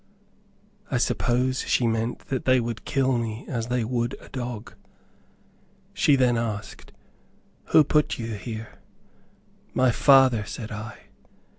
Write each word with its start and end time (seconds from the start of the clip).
I 0.89 0.97
suppose 0.97 1.61
she 1.69 1.85
meant 1.85 2.25
that 2.29 2.45
they 2.45 2.59
would 2.59 2.85
kill 2.85 3.19
me 3.19 3.45
as 3.47 3.67
they 3.67 3.83
would 3.83 4.15
a 4.19 4.29
dog. 4.29 4.73
She 5.93 6.15
then 6.15 6.37
asked, 6.39 6.91
"Who 7.65 7.83
put 7.83 8.17
you 8.17 8.33
here?" 8.33 8.79
"My 9.75 9.91
Father," 9.91 10.43
said 10.43 10.71
I. 10.71 11.01